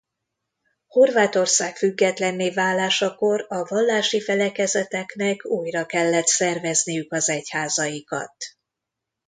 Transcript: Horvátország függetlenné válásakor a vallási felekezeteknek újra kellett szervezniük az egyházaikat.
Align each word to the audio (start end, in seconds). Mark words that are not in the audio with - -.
Horvátország 0.87 1.75
függetlenné 1.77 2.49
válásakor 2.49 3.45
a 3.49 3.63
vallási 3.65 4.21
felekezeteknek 4.21 5.45
újra 5.45 5.85
kellett 5.85 6.25
szervezniük 6.27 7.11
az 7.13 7.29
egyházaikat. 7.29 8.35